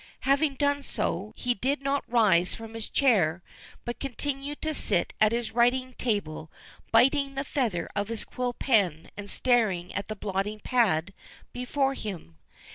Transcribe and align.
Having 0.21 0.55
done 0.55 0.81
so, 0.81 1.31
he 1.35 1.53
did 1.53 1.79
not 1.83 2.03
rise 2.11 2.55
from 2.55 2.73
his 2.73 2.89
chair, 2.89 3.43
but 3.85 3.99
continued 3.99 4.59
to 4.63 4.73
sit 4.73 5.13
at 5.21 5.31
his 5.31 5.51
writing 5.51 5.93
table 5.95 6.51
biting 6.91 7.35
the 7.35 7.43
feather 7.43 7.87
of 7.95 8.07
his 8.07 8.25
quill 8.25 8.53
pen 8.53 9.11
and 9.15 9.29
staring 9.29 9.93
at 9.93 10.07
the 10.07 10.15
blotting 10.15 10.59
pad 10.59 11.13
before 11.53 11.93
him. 11.93 12.39